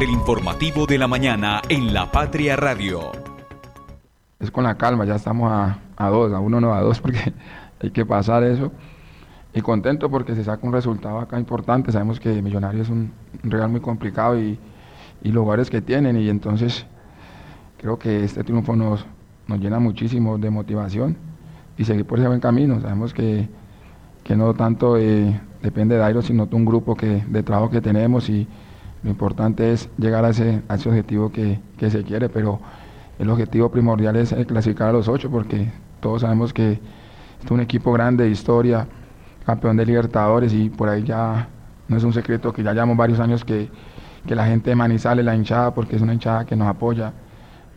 [0.00, 3.12] del informativo de la mañana en La Patria Radio.
[4.38, 7.34] Es con la calma, ya estamos a, a dos, a uno no a dos, porque
[7.82, 8.72] hay que pasar eso.
[9.52, 11.92] Y contento porque se saca un resultado acá importante.
[11.92, 14.58] Sabemos que Millonarios es un, real muy complicado y,
[15.22, 16.16] y lugares que tienen.
[16.16, 16.86] Y entonces
[17.76, 19.04] creo que este triunfo nos,
[19.48, 21.18] nos llena muchísimo de motivación
[21.76, 22.80] y seguir por ese buen camino.
[22.80, 23.50] Sabemos que,
[24.24, 27.82] que no tanto eh, depende de Airo, sino de un grupo que, de trabajo que
[27.82, 28.48] tenemos y
[29.02, 32.60] lo importante es llegar a ese, a ese objetivo que, que, se quiere, pero
[33.18, 36.80] el objetivo primordial es eh, clasificar a los ocho porque todos sabemos que
[37.44, 38.86] es un equipo grande de historia,
[39.46, 41.48] campeón de Libertadores y por ahí ya
[41.88, 43.70] no es un secreto que ya llevamos varios años que,
[44.26, 47.12] que la gente de Manizales, la hinchada, porque es una hinchada que nos apoya,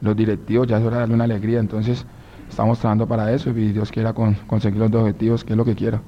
[0.02, 2.06] los directivos, ya es hora de darle una alegría, entonces
[2.50, 5.64] estamos trabajando para eso y Dios quiera con, conseguir los dos objetivos, que es lo
[5.64, 6.02] que quiero.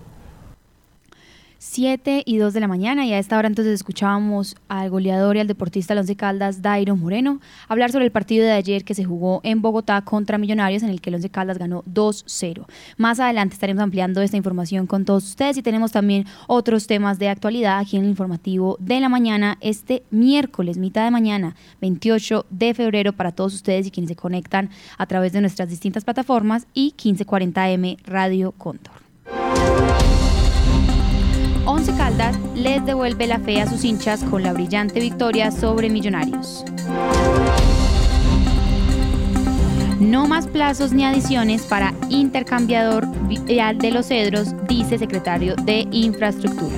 [1.57, 5.39] 7 y 2 de la mañana y a esta hora entonces escuchábamos al goleador y
[5.39, 9.03] al deportista de Once Caldas, Dairo Moreno, hablar sobre el partido de ayer que se
[9.03, 12.65] jugó en Bogotá contra Millonarios en el que el Once Caldas ganó 2-0.
[12.97, 17.29] Más adelante estaremos ampliando esta información con todos ustedes y tenemos también otros temas de
[17.29, 22.73] actualidad aquí en el informativo de la mañana este miércoles, mitad de mañana, 28 de
[22.73, 26.93] febrero para todos ustedes y quienes se conectan a través de nuestras distintas plataformas y
[26.97, 28.94] 1540M Radio Contor.
[31.67, 36.63] Once Caldas les devuelve la fe a sus hinchas con la brillante victoria sobre Millonarios.
[39.99, 46.75] No más plazos ni adiciones para intercambiador vial de los cedros, dice secretario de Infraestructura.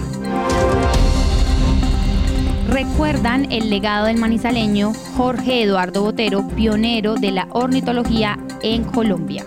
[2.69, 9.45] Recuerdan el legado del manizaleño Jorge Eduardo Botero, pionero de la ornitología en Colombia.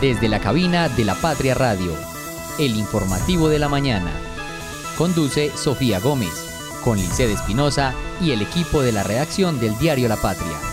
[0.00, 2.11] Desde la cabina de la Patria Radio
[2.58, 4.12] el informativo de la mañana.
[4.96, 6.32] Conduce Sofía Gómez,
[6.84, 10.71] con Lice Espinosa y el equipo de la redacción del diario La Patria.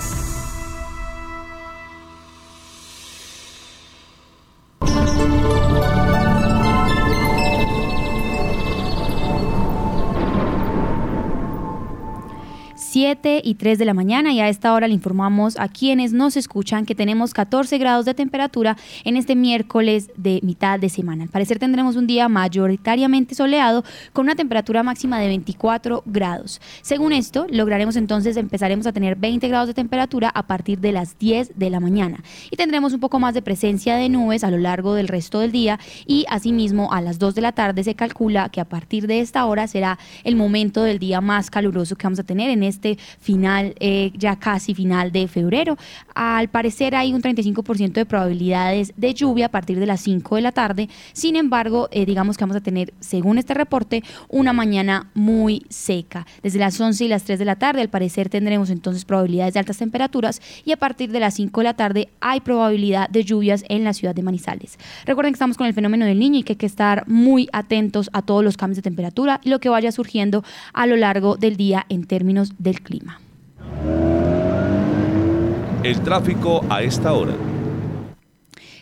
[13.19, 16.37] 7 y 3 de la mañana y a esta hora le informamos a quienes nos
[16.37, 21.23] escuchan que tenemos 14 grados de temperatura en este miércoles de mitad de semana.
[21.23, 26.61] Al parecer tendremos un día mayoritariamente soleado con una temperatura máxima de 24 grados.
[26.81, 31.19] Según esto, lograremos entonces, empezaremos a tener 20 grados de temperatura a partir de las
[31.19, 34.57] 10 de la mañana y tendremos un poco más de presencia de nubes a lo
[34.57, 38.47] largo del resto del día y asimismo a las 2 de la tarde se calcula
[38.47, 42.19] que a partir de esta hora será el momento del día más caluroso que vamos
[42.19, 45.77] a tener en este final, eh, ya casi final de febrero.
[46.15, 50.41] Al parecer hay un 35% de probabilidades de lluvia a partir de las 5 de
[50.41, 50.89] la tarde.
[51.13, 56.25] Sin embargo, eh, digamos que vamos a tener, según este reporte, una mañana muy seca.
[56.43, 59.59] Desde las 11 y las 3 de la tarde, al parecer tendremos entonces probabilidades de
[59.59, 63.63] altas temperaturas y a partir de las 5 de la tarde hay probabilidad de lluvias
[63.69, 64.77] en la ciudad de Manizales.
[65.05, 68.09] Recuerden que estamos con el fenómeno del niño y que hay que estar muy atentos
[68.13, 70.43] a todos los cambios de temperatura y lo que vaya surgiendo
[70.73, 72.98] a lo largo del día en términos del clima.
[75.81, 77.31] El tráfico a esta hora.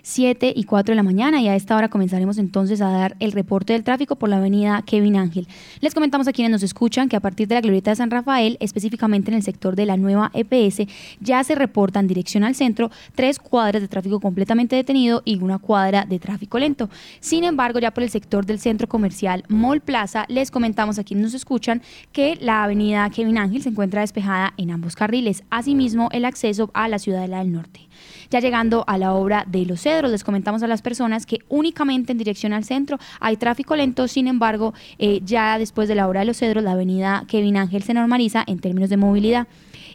[0.08, 3.34] 7 y 4 de la mañana y a esta hora comenzaremos entonces a dar el
[3.34, 5.50] reporte del tráfico por la avenida Kevin Ángel.
[5.82, 8.56] Les comentamos a quienes nos escuchan que a partir de la glorieta de San Rafael,
[8.62, 10.88] específicamente en el sector de la nueva EPS,
[11.20, 16.06] ya se reportan dirección al centro tres cuadras de tráfico completamente detenido y una cuadra
[16.06, 16.90] de tráfico lento.
[17.20, 21.26] Sin embargo, ya por el sector del centro comercial Mall Plaza, les comentamos a quienes
[21.26, 21.82] nos escuchan
[22.14, 26.88] que la avenida Kevin Ángel se encuentra despejada en ambos carriles, asimismo el acceso a
[26.88, 27.82] la Ciudadela del Norte.
[28.30, 32.12] Ya llegando a la obra de Los Cedros, les comentamos a las personas que únicamente
[32.12, 36.20] en dirección al centro hay tráfico lento, sin embargo, eh, ya después de la obra
[36.20, 39.48] de Los Cedros, la avenida Kevin Ángel se normaliza en términos de movilidad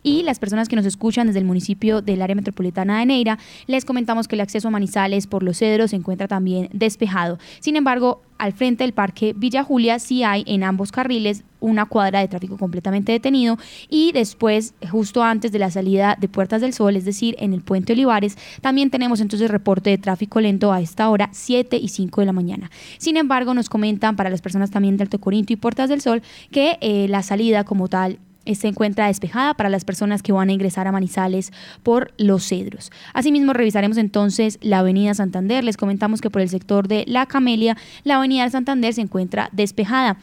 [0.03, 3.85] y las personas que nos escuchan desde el municipio del área metropolitana de Neira, les
[3.85, 7.39] comentamos que el acceso a Manizales por los cedros se encuentra también despejado.
[7.61, 12.21] Sin embargo, al frente del parque Villa Julia sí hay en ambos carriles una cuadra
[12.21, 13.57] de tráfico completamente detenido
[13.89, 17.63] y después, justo antes de la salida de Puertas del Sol, es decir, en el
[17.63, 22.21] puente Olivares, también tenemos entonces reporte de tráfico lento a esta hora, 7 y 5
[22.21, 22.71] de la mañana.
[22.99, 26.23] Sin embargo, nos comentan para las personas también de Alto Corinto y Puertas del Sol
[26.51, 28.19] que eh, la salida como tal
[28.55, 32.91] se encuentra despejada para las personas que van a ingresar a Manizales por Los Cedros.
[33.15, 35.65] Asimismo, revisaremos entonces la Avenida Santander.
[35.65, 40.19] Les comentamos que por el sector de La Camelia, la Avenida Santander se encuentra despejada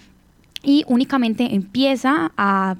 [0.64, 2.76] y únicamente empieza a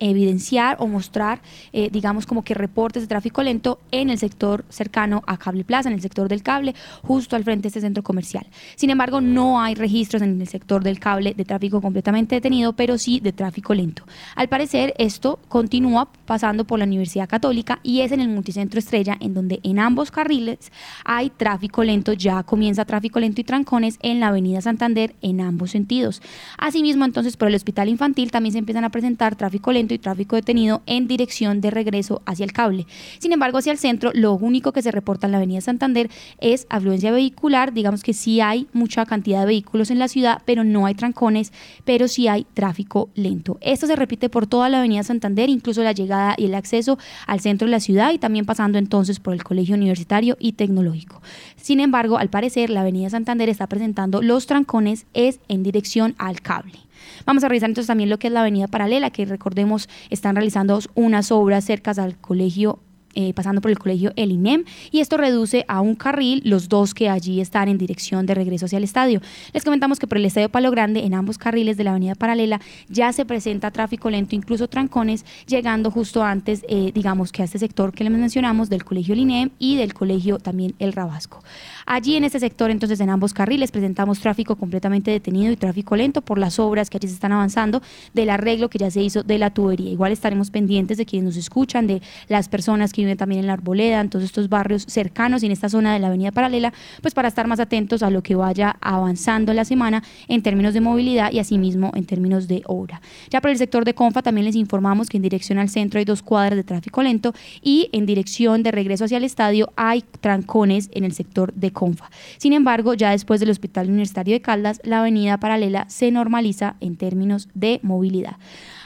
[0.00, 1.40] evidenciar o mostrar,
[1.72, 5.88] eh, digamos, como que reportes de tráfico lento en el sector cercano a Cable Plaza,
[5.88, 8.46] en el sector del cable, justo al frente de este centro comercial.
[8.76, 12.98] Sin embargo, no hay registros en el sector del cable de tráfico completamente detenido, pero
[12.98, 14.04] sí de tráfico lento.
[14.34, 19.16] Al parecer, esto continúa pasando por la Universidad Católica y es en el multicentro Estrella,
[19.20, 20.72] en donde en ambos carriles
[21.04, 25.70] hay tráfico lento, ya comienza tráfico lento y trancones en la Avenida Santander en ambos
[25.70, 26.22] sentidos.
[26.58, 30.36] Asimismo, entonces, por el Hospital Infantil también se empiezan a presentar tráfico lento y tráfico
[30.36, 32.86] detenido en dirección de regreso hacia el cable.
[33.18, 36.66] Sin embargo, hacia el centro, lo único que se reporta en la Avenida Santander es
[36.70, 37.72] afluencia vehicular.
[37.72, 41.52] Digamos que sí hay mucha cantidad de vehículos en la ciudad, pero no hay trancones,
[41.84, 43.58] pero sí hay tráfico lento.
[43.60, 47.40] Esto se repite por toda la Avenida Santander, incluso la llegada y el acceso al
[47.40, 51.22] centro de la ciudad y también pasando entonces por el Colegio Universitario y Tecnológico.
[51.60, 56.40] Sin embargo, al parecer, la Avenida Santander está presentando los trancones es en dirección al
[56.40, 56.78] cable.
[57.26, 60.78] Vamos a revisar entonces también lo que es la avenida paralela, que recordemos están realizando
[60.94, 62.78] unas obras cercas al colegio
[63.14, 66.94] eh, pasando por el colegio El INEM, y esto reduce a un carril los dos
[66.94, 69.20] que allí están en dirección de regreso hacia el estadio.
[69.52, 72.60] Les comentamos que por el estadio Palo Grande, en ambos carriles de la avenida paralela,
[72.88, 77.58] ya se presenta tráfico lento, incluso trancones, llegando justo antes, eh, digamos que a este
[77.58, 81.42] sector que les mencionamos, del colegio El INEM y del colegio también El Rabasco.
[81.86, 86.20] Allí en este sector, entonces, en ambos carriles presentamos tráfico completamente detenido y tráfico lento
[86.20, 87.82] por las obras que allí se están avanzando,
[88.14, 89.90] del arreglo que ya se hizo de la tubería.
[89.90, 94.00] Igual estaremos pendientes de quienes nos escuchan, de las personas que también en la Arboleda,
[94.00, 97.28] en todos estos barrios cercanos y en esta zona de la Avenida Paralela, pues para
[97.28, 101.38] estar más atentos a lo que vaya avanzando la semana en términos de movilidad y
[101.38, 103.00] asimismo en términos de obra.
[103.30, 106.04] Ya por el sector de Confa también les informamos que en dirección al centro hay
[106.04, 110.90] dos cuadras de tráfico lento y en dirección de regreso hacia el estadio hay trancones
[110.92, 112.10] en el sector de Confa.
[112.38, 116.96] Sin embargo, ya después del Hospital Universitario de Caldas, la avenida paralela se normaliza en
[116.96, 118.36] términos de movilidad.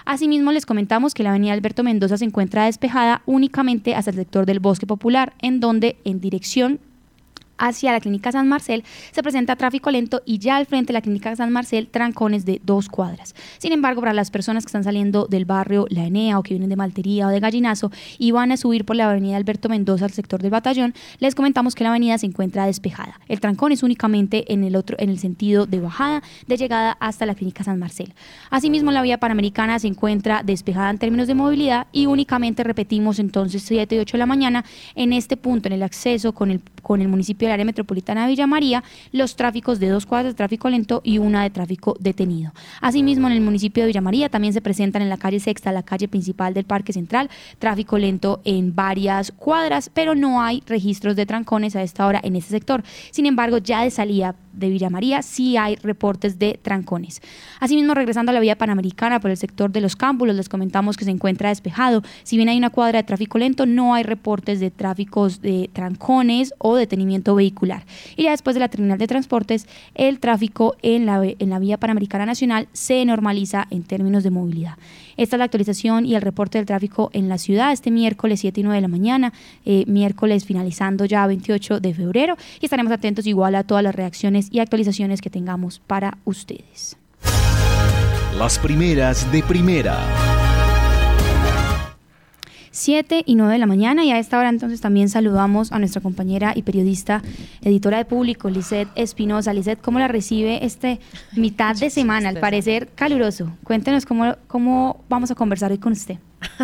[0.06, 4.44] Asimismo, les comentamos que la avenida Alberto Mendoza se encuentra despejada únicamente hasta el sector
[4.44, 6.78] del Bosque Popular, en donde en dirección
[7.58, 11.02] hacia la clínica San Marcel se presenta tráfico lento y ya al frente de la
[11.02, 13.34] clínica San Marcel trancones de dos cuadras.
[13.58, 16.68] Sin embargo, para las personas que están saliendo del barrio La Enea o que vienen
[16.68, 20.12] de Maltería o de Gallinazo y van a subir por la avenida Alberto Mendoza al
[20.12, 23.20] sector del batallón, les comentamos que la avenida se encuentra despejada.
[23.28, 27.26] El trancón es únicamente en el otro en el sentido de bajada de llegada hasta
[27.26, 28.12] la clínica San Marcel.
[28.50, 33.62] Asimismo, la vía panamericana se encuentra despejada en términos de movilidad y únicamente repetimos entonces
[33.62, 34.64] 7 y 8 de la mañana
[34.94, 38.28] en este punto en el acceso con el con el municipio del área metropolitana de
[38.28, 42.52] Villa María los tráficos de dos cuadras de tráfico lento y una de tráfico detenido.
[42.80, 45.82] Asimismo, en el municipio de Villa María también se presentan en la calle Sexta, la
[45.82, 51.26] calle principal del Parque Central, tráfico lento en varias cuadras, pero no hay registros de
[51.26, 52.82] trancones a esta hora en ese sector.
[53.10, 57.20] Sin embargo, ya de salida de Villa María sí hay reportes de trancones.
[57.60, 61.04] Asimismo, regresando a la vía panamericana por el sector de los cámbulos, les comentamos que
[61.04, 62.02] se encuentra despejado.
[62.22, 66.54] Si bien hay una cuadra de tráfico lento, no hay reportes de tráficos de trancones
[66.58, 67.84] o detenimiento vehicular.
[68.16, 71.78] Y ya después de la terminal de transportes, el tráfico en la, en la vía
[71.78, 74.76] panamericana nacional se normaliza en términos de movilidad.
[75.16, 78.60] Esta es la actualización y el reporte del tráfico en la ciudad este miércoles 7
[78.60, 79.32] y 9 de la mañana,
[79.64, 84.43] eh, miércoles finalizando ya 28 de febrero y estaremos atentos igual a todas las reacciones
[84.50, 86.96] y actualizaciones que tengamos para ustedes.
[88.38, 89.98] Las primeras de primera.
[92.74, 96.02] 7 y 9 de la mañana y a esta hora entonces también saludamos a nuestra
[96.02, 97.22] compañera y periodista,
[97.62, 99.54] editora de público, Lisette Espinosa.
[99.54, 100.98] Lisette, ¿cómo la recibe este
[101.36, 102.30] mitad de semana?
[102.30, 103.56] Al parecer caluroso.
[103.62, 106.16] Cuéntenos cómo, cómo vamos a conversar hoy con usted.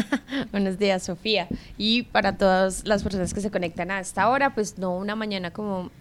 [0.51, 1.47] Buenos días, Sofía.
[1.79, 5.53] Y para todas las personas que se conectan a esta hora, pues no una mañana
[5.53, 5.93] como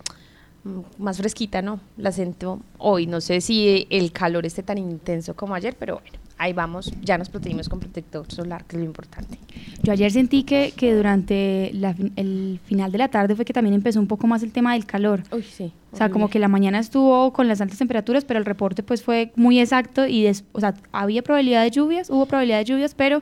[0.98, 1.80] más fresquita, ¿no?
[1.98, 3.08] La siento hoy.
[3.08, 7.18] No sé si el calor esté tan intenso como ayer, pero bueno, ahí vamos, ya
[7.18, 9.38] nos protegimos con protector solar, que es lo importante.
[9.84, 11.72] Yo ayer sentí que, que durante
[12.16, 14.86] el final de la tarde fue que también empezó un poco más el tema del
[14.86, 15.24] calor.
[15.32, 15.72] Uy, sí.
[15.92, 19.04] O sea, como que la mañana estuvo con las altas temperaturas, pero el reporte pues
[19.04, 23.22] fue muy exacto y, o sea, había probabilidad de lluvias, hubo probabilidad de lluvias, pero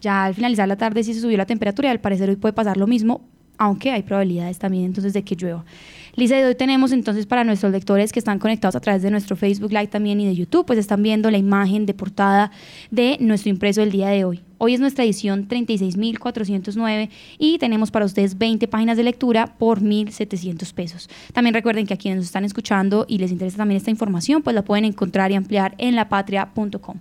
[0.00, 2.52] ya al finalizar la tarde sí se subió la temperatura y al parecer hoy puede
[2.52, 3.22] pasar lo mismo,
[3.58, 5.64] aunque hay probabilidades también entonces de que llueva.
[6.16, 9.70] Lisa, hoy tenemos entonces para nuestros lectores que están conectados a través de nuestro Facebook
[9.70, 12.50] Live también y de YouTube, pues están viendo la imagen de portada
[12.90, 14.40] de nuestro impreso del día de hoy.
[14.56, 20.72] Hoy es nuestra edición 36.409 y tenemos para ustedes 20 páginas de lectura por 1.700
[20.72, 21.10] pesos.
[21.34, 24.54] También recuerden que a quienes nos están escuchando y les interesa también esta información, pues
[24.54, 26.96] la pueden encontrar y ampliar en lapatria.com.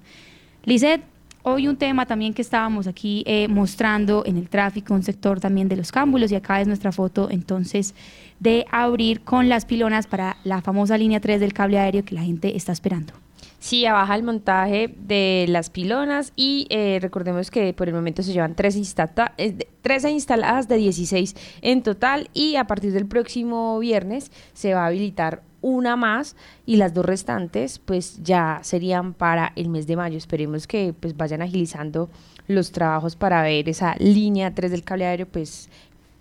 [0.66, 1.15] Lizeth,
[1.48, 5.70] Hoy un tema también que estábamos aquí eh, mostrando en el tráfico, un sector también
[5.70, 7.94] de los cámbulos, y acá es nuestra foto entonces
[8.40, 12.24] de abrir con las pilonas para la famosa línea 3 del cable aéreo que la
[12.24, 13.14] gente está esperando.
[13.60, 18.34] Sí, baja el montaje de las pilonas y eh, recordemos que por el momento se
[18.34, 23.78] llevan 13, instata- eh, 13 instaladas de 16 en total y a partir del próximo
[23.78, 26.36] viernes se va a habilitar una más
[26.68, 30.16] y las dos restantes pues ya serían para el mes de mayo.
[30.16, 32.08] Esperemos que pues vayan agilizando
[32.48, 35.68] los trabajos para ver esa línea 3 del cable aéreo pues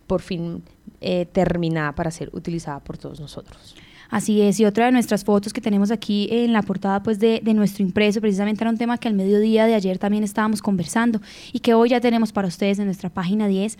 [0.06, 0.62] por fin
[1.02, 3.76] eh, terminada para ser utilizada por todos nosotros.
[4.08, 7.40] Así es, y otra de nuestras fotos que tenemos aquí en la portada pues de,
[7.42, 11.20] de nuestro impreso, precisamente era un tema que al mediodía de ayer también estábamos conversando
[11.52, 13.76] y que hoy ya tenemos para ustedes en nuestra página 10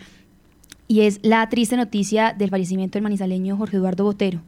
[0.87, 4.41] y es la triste noticia del fallecimiento del manizaleño Jorge Eduardo Botero.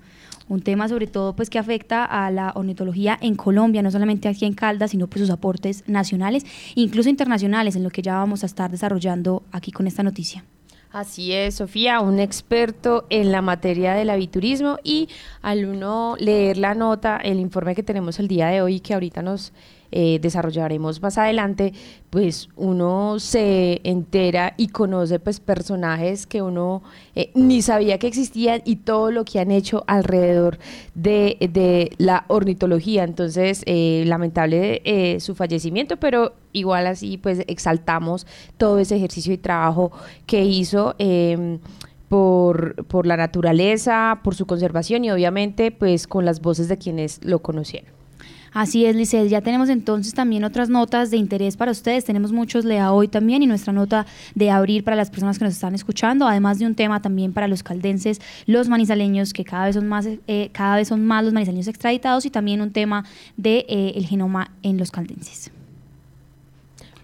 [0.49, 4.45] Un tema sobre todo pues que afecta a la ornitología en Colombia, no solamente aquí
[4.45, 8.45] en Caldas, sino pues sus aportes nacionales incluso internacionales, en lo que ya vamos a
[8.45, 10.43] estar desarrollando aquí con esta noticia.
[10.91, 15.09] Así es, Sofía, un experto en la materia del aviturismo y
[15.41, 19.21] al uno leer la nota, el informe que tenemos el día de hoy que ahorita
[19.21, 19.51] nos
[19.91, 21.73] eh, desarrollaremos más adelante,
[22.09, 26.83] pues uno se entera y conoce pues personajes que uno
[27.15, 30.59] eh, ni sabía que existían y todo lo que han hecho alrededor
[30.93, 33.03] de, de la ornitología.
[33.03, 38.25] Entonces, eh, lamentable su fallecimiento, pero igual así pues exaltamos
[38.57, 39.91] todo ese ejercicio y trabajo
[40.25, 40.95] que hizo.
[40.97, 41.59] em,
[42.09, 47.23] por, por la naturaleza, por su conservación y obviamente pues con las voces de quienes
[47.23, 47.96] lo conocieron.
[48.57, 49.29] Así es, Licel.
[49.29, 52.05] Ya tenemos entonces también otras notas de interés para ustedes.
[52.05, 55.53] Tenemos muchos Lea hoy también y nuestra nota de abrir para las personas que nos
[55.53, 59.75] están escuchando, además de un tema también para los caldenses, los manizaleños, que cada vez
[59.75, 63.63] son más, eh, cada vez son más los manizaleños extraditados y también un tema de
[63.69, 65.51] eh, el genoma en los caldenses.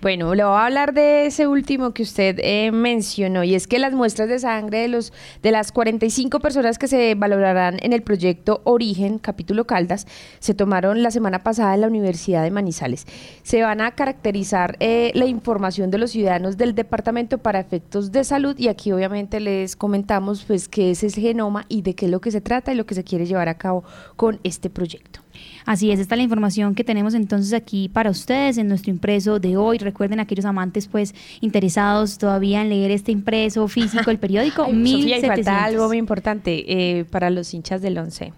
[0.03, 3.79] Bueno, le voy a hablar de ese último que usted eh, mencionó y es que
[3.79, 8.01] las muestras de sangre de los de las 45 personas que se valorarán en el
[8.01, 10.05] proyecto Origen, capítulo Caldas,
[10.39, 13.07] se tomaron la semana pasada en la Universidad de Manizales.
[13.43, 18.25] Se van a caracterizar eh, la información de los ciudadanos del departamento para efectos de
[18.25, 22.11] salud y aquí obviamente les comentamos pues qué es ese genoma y de qué es
[22.11, 23.85] lo que se trata y lo que se quiere llevar a cabo
[24.17, 25.21] con este proyecto.
[25.65, 29.39] Así es, esta es la información que tenemos entonces aquí para ustedes en nuestro impreso
[29.39, 29.77] de hoy.
[29.93, 35.17] Recuerden aquellos amantes pues interesados todavía en leer este impreso físico, el periódico, Ay, Sofía,
[35.17, 35.45] y 1700.
[35.45, 38.33] falta algo muy importante eh, para los hinchas del 11.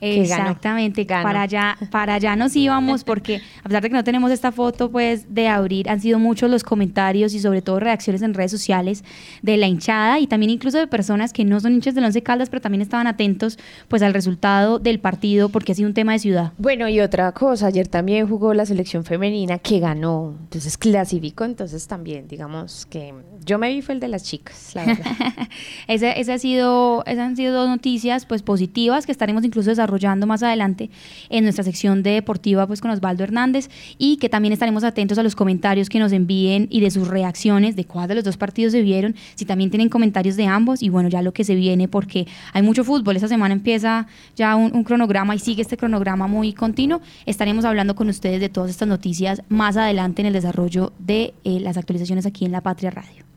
[0.00, 0.22] Ganó.
[0.22, 1.22] Exactamente, Ganó.
[1.22, 4.90] para allá, para allá nos íbamos porque a pesar de que no tenemos esta foto
[4.90, 9.04] pues de abrir, han sido muchos los comentarios y sobre todo reacciones en redes sociales
[9.42, 12.48] de la hinchada y también incluso de personas que no son hinchas del Once Caldas,
[12.48, 16.18] pero también estaban atentos pues al resultado del partido porque ha sido un tema de
[16.18, 16.52] ciudad.
[16.58, 21.86] Bueno, y otra cosa, ayer también jugó la selección femenina que ganó, entonces clasificó, entonces
[21.86, 23.14] también, digamos que
[23.44, 25.04] yo me vi fue el de las chicas, la verdad.
[25.88, 30.26] Ese, ese ha sido, esas han sido dos noticias pues positivas que estaremos incluso desarrollando
[30.26, 30.90] más adelante
[31.28, 33.68] en nuestra sección de deportiva pues con Osvaldo Hernández
[33.98, 37.76] y que también estaremos atentos a los comentarios que nos envíen y de sus reacciones
[37.76, 40.88] de cuál de los dos partidos se vieron, si también tienen comentarios de ambos y
[40.88, 44.06] bueno ya lo que se viene porque hay mucho fútbol, esta semana empieza
[44.36, 48.70] ya un, cronograma y sigue este cronograma muy continuo, estaremos hablando con ustedes de todas
[48.70, 52.90] estas noticias más adelante en el desarrollo de eh, las actualizaciones aquí en La Patria
[52.90, 53.29] Radio.